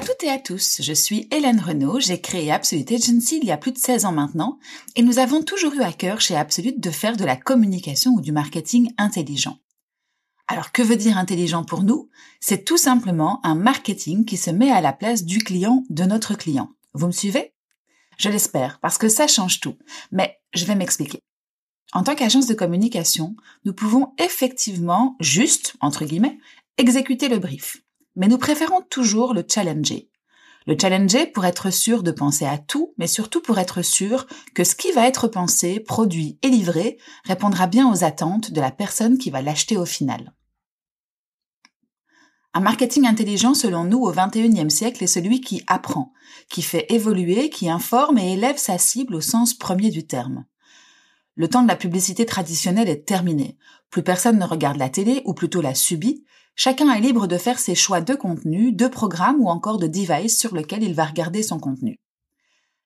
toutes 0.00 0.24
et 0.24 0.30
à 0.30 0.38
tous, 0.38 0.80
je 0.80 0.92
suis 0.92 1.28
Hélène 1.30 1.60
Renaud, 1.60 2.00
j'ai 2.00 2.20
créé 2.20 2.50
Absolute 2.50 2.90
Agency 2.90 3.38
il 3.40 3.46
y 3.46 3.52
a 3.52 3.56
plus 3.56 3.72
de 3.72 3.78
16 3.78 4.06
ans 4.06 4.12
maintenant, 4.12 4.58
et 4.96 5.02
nous 5.02 5.18
avons 5.18 5.42
toujours 5.42 5.74
eu 5.74 5.82
à 5.82 5.92
cœur 5.92 6.20
chez 6.20 6.34
Absolute 6.34 6.80
de 6.80 6.90
faire 6.90 7.16
de 7.16 7.24
la 7.24 7.36
communication 7.36 8.12
ou 8.12 8.20
du 8.20 8.32
marketing 8.32 8.92
intelligent. 8.98 9.58
Alors 10.46 10.72
que 10.72 10.82
veut 10.82 10.96
dire 10.96 11.16
intelligent 11.16 11.64
pour 11.64 11.82
nous? 11.82 12.10
C'est 12.40 12.64
tout 12.64 12.76
simplement 12.76 13.40
un 13.46 13.54
marketing 13.54 14.24
qui 14.24 14.36
se 14.36 14.50
met 14.50 14.70
à 14.70 14.80
la 14.80 14.92
place 14.92 15.24
du 15.24 15.38
client 15.38 15.84
de 15.90 16.04
notre 16.04 16.34
client. 16.34 16.70
Vous 16.92 17.06
me 17.06 17.12
suivez? 17.12 17.54
Je 18.18 18.28
l'espère, 18.28 18.78
parce 18.80 18.98
que 18.98 19.08
ça 19.08 19.26
change 19.26 19.60
tout. 19.60 19.76
Mais 20.12 20.38
je 20.52 20.64
vais 20.64 20.74
m'expliquer. 20.74 21.20
En 21.92 22.02
tant 22.02 22.14
qu'agence 22.14 22.46
de 22.46 22.54
communication, 22.54 23.36
nous 23.64 23.72
pouvons 23.72 24.12
effectivement, 24.18 25.16
juste, 25.20 25.74
entre 25.80 26.04
guillemets, 26.04 26.38
exécuter 26.78 27.28
le 27.28 27.38
brief. 27.38 27.83
Mais 28.16 28.28
nous 28.28 28.38
préférons 28.38 28.82
toujours 28.88 29.34
le 29.34 29.44
challenger. 29.48 30.10
Le 30.66 30.76
challenger 30.80 31.26
pour 31.26 31.44
être 31.44 31.70
sûr 31.70 32.02
de 32.02 32.10
penser 32.10 32.46
à 32.46 32.56
tout, 32.56 32.94
mais 32.96 33.06
surtout 33.06 33.42
pour 33.42 33.58
être 33.58 33.82
sûr 33.82 34.26
que 34.54 34.64
ce 34.64 34.74
qui 34.74 34.92
va 34.92 35.06
être 35.06 35.28
pensé, 35.28 35.78
produit 35.78 36.38
et 36.42 36.48
livré 36.48 36.98
répondra 37.24 37.66
bien 37.66 37.90
aux 37.92 38.02
attentes 38.02 38.50
de 38.50 38.60
la 38.60 38.70
personne 38.70 39.18
qui 39.18 39.30
va 39.30 39.42
l'acheter 39.42 39.76
au 39.76 39.84
final. 39.84 40.32
Un 42.54 42.60
marketing 42.60 43.04
intelligent, 43.06 43.52
selon 43.52 43.82
nous, 43.84 43.98
au 43.98 44.12
XXIe 44.12 44.70
siècle, 44.70 45.02
est 45.02 45.08
celui 45.08 45.40
qui 45.40 45.62
apprend, 45.66 46.12
qui 46.48 46.62
fait 46.62 46.86
évoluer, 46.88 47.50
qui 47.50 47.68
informe 47.68 48.16
et 48.16 48.32
élève 48.32 48.58
sa 48.58 48.78
cible 48.78 49.16
au 49.16 49.20
sens 49.20 49.54
premier 49.54 49.90
du 49.90 50.06
terme. 50.06 50.46
Le 51.36 51.48
temps 51.48 51.62
de 51.62 51.68
la 51.68 51.76
publicité 51.76 52.26
traditionnelle 52.26 52.88
est 52.88 53.06
terminé. 53.06 53.56
Plus 53.90 54.02
personne 54.02 54.38
ne 54.38 54.44
regarde 54.44 54.76
la 54.76 54.88
télé, 54.88 55.22
ou 55.24 55.34
plutôt 55.34 55.60
la 55.60 55.74
subit, 55.74 56.24
Chacun 56.56 56.92
est 56.92 57.00
libre 57.00 57.26
de 57.26 57.36
faire 57.36 57.58
ses 57.58 57.74
choix 57.74 58.00
de 58.00 58.14
contenu, 58.14 58.72
de 58.72 58.86
programme 58.86 59.40
ou 59.40 59.48
encore 59.48 59.78
de 59.78 59.88
device 59.88 60.38
sur 60.38 60.54
lequel 60.54 60.84
il 60.84 60.94
va 60.94 61.04
regarder 61.04 61.42
son 61.42 61.58
contenu. 61.58 61.98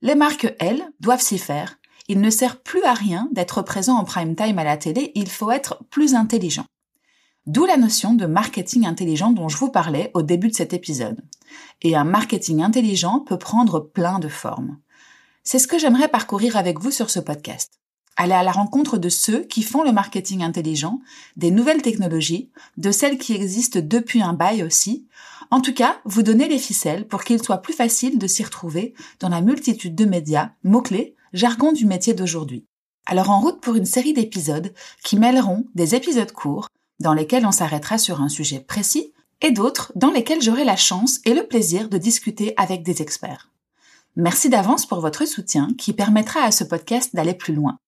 Les 0.00 0.14
marques, 0.14 0.54
elles, 0.58 0.88
doivent 0.98 1.20
s'y 1.20 1.38
faire. 1.38 1.76
Il 2.08 2.20
ne 2.20 2.30
sert 2.30 2.62
plus 2.62 2.82
à 2.84 2.94
rien 2.94 3.28
d'être 3.32 3.60
présent 3.62 3.96
en 3.96 4.04
prime 4.04 4.34
time 4.34 4.58
à 4.58 4.64
la 4.64 4.78
télé, 4.78 5.12
il 5.14 5.28
faut 5.28 5.50
être 5.50 5.84
plus 5.90 6.14
intelligent. 6.14 6.64
D'où 7.46 7.66
la 7.66 7.76
notion 7.76 8.14
de 8.14 8.26
marketing 8.26 8.86
intelligent 8.86 9.30
dont 9.30 9.48
je 9.48 9.58
vous 9.58 9.70
parlais 9.70 10.10
au 10.14 10.22
début 10.22 10.48
de 10.48 10.54
cet 10.54 10.72
épisode. 10.72 11.20
Et 11.82 11.96
un 11.96 12.04
marketing 12.04 12.62
intelligent 12.62 13.20
peut 13.20 13.38
prendre 13.38 13.80
plein 13.80 14.18
de 14.18 14.28
formes. 14.28 14.78
C'est 15.42 15.58
ce 15.58 15.68
que 15.68 15.78
j'aimerais 15.78 16.08
parcourir 16.08 16.56
avec 16.56 16.78
vous 16.80 16.90
sur 16.90 17.10
ce 17.10 17.20
podcast 17.20 17.79
aller 18.20 18.34
à 18.34 18.42
la 18.42 18.52
rencontre 18.52 18.98
de 18.98 19.08
ceux 19.08 19.44
qui 19.44 19.62
font 19.62 19.82
le 19.82 19.92
marketing 19.92 20.42
intelligent, 20.42 21.00
des 21.38 21.50
nouvelles 21.50 21.80
technologies, 21.80 22.50
de 22.76 22.92
celles 22.92 23.16
qui 23.16 23.32
existent 23.32 23.80
depuis 23.82 24.20
un 24.20 24.34
bail 24.34 24.62
aussi. 24.62 25.06
En 25.50 25.62
tout 25.62 25.72
cas, 25.72 26.00
vous 26.04 26.22
donner 26.22 26.46
les 26.46 26.58
ficelles 26.58 27.08
pour 27.08 27.24
qu'il 27.24 27.42
soit 27.42 27.62
plus 27.62 27.72
facile 27.72 28.18
de 28.18 28.26
s'y 28.26 28.44
retrouver 28.44 28.92
dans 29.20 29.30
la 29.30 29.40
multitude 29.40 29.94
de 29.94 30.04
médias, 30.04 30.50
mots-clés, 30.64 31.16
jargon 31.32 31.72
du 31.72 31.86
métier 31.86 32.12
d'aujourd'hui. 32.12 32.66
Alors 33.06 33.30
en 33.30 33.40
route 33.40 33.62
pour 33.62 33.74
une 33.74 33.86
série 33.86 34.12
d'épisodes 34.12 34.74
qui 35.02 35.16
mêleront 35.16 35.64
des 35.74 35.94
épisodes 35.94 36.32
courts, 36.32 36.68
dans 37.00 37.14
lesquels 37.14 37.46
on 37.46 37.52
s'arrêtera 37.52 37.96
sur 37.96 38.20
un 38.20 38.28
sujet 38.28 38.60
précis, 38.60 39.14
et 39.40 39.50
d'autres 39.50 39.92
dans 39.96 40.10
lesquels 40.10 40.42
j'aurai 40.42 40.64
la 40.64 40.76
chance 40.76 41.20
et 41.24 41.32
le 41.32 41.46
plaisir 41.46 41.88
de 41.88 41.96
discuter 41.96 42.52
avec 42.58 42.82
des 42.82 43.00
experts. 43.00 43.48
Merci 44.14 44.50
d'avance 44.50 44.84
pour 44.84 45.00
votre 45.00 45.26
soutien 45.26 45.68
qui 45.78 45.94
permettra 45.94 46.42
à 46.42 46.50
ce 46.50 46.64
podcast 46.64 47.16
d'aller 47.16 47.32
plus 47.32 47.54
loin 47.54 47.78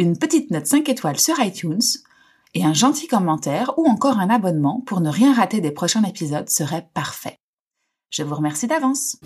une 0.00 0.16
petite 0.16 0.50
note 0.50 0.66
5 0.66 0.88
étoiles 0.88 1.20
sur 1.20 1.38
iTunes 1.40 1.82
et 2.54 2.64
un 2.64 2.72
gentil 2.72 3.06
commentaire 3.06 3.78
ou 3.78 3.86
encore 3.86 4.18
un 4.18 4.30
abonnement 4.30 4.82
pour 4.86 5.00
ne 5.00 5.10
rien 5.10 5.34
rater 5.34 5.60
des 5.60 5.72
prochains 5.72 6.04
épisodes 6.04 6.48
serait 6.48 6.88
parfait. 6.94 7.36
Je 8.10 8.22
vous 8.22 8.34
remercie 8.34 8.66
d'avance. 8.66 9.18